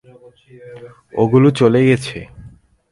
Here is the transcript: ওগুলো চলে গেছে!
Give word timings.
ওগুলো 1.13 1.47
চলে 1.59 1.81
গেছে! 1.87 2.17